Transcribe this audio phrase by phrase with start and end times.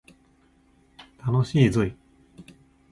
[1.23, 1.95] 楽しいぞい